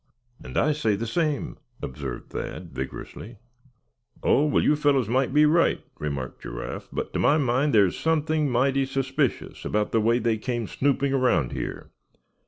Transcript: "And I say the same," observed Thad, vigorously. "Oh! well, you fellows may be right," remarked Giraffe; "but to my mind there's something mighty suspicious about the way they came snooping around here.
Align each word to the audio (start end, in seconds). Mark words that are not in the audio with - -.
"And 0.43 0.57
I 0.57 0.71
say 0.71 0.95
the 0.95 1.05
same," 1.05 1.57
observed 1.83 2.31
Thad, 2.31 2.71
vigorously. 2.73 3.37
"Oh! 4.23 4.45
well, 4.47 4.63
you 4.63 4.75
fellows 4.75 5.07
may 5.07 5.27
be 5.27 5.45
right," 5.45 5.79
remarked 5.99 6.41
Giraffe; 6.41 6.89
"but 6.91 7.13
to 7.13 7.19
my 7.19 7.37
mind 7.37 7.71
there's 7.71 7.99
something 7.99 8.49
mighty 8.49 8.87
suspicious 8.87 9.63
about 9.63 9.91
the 9.91 10.01
way 10.01 10.17
they 10.17 10.39
came 10.39 10.65
snooping 10.65 11.13
around 11.13 11.51
here. 11.51 11.91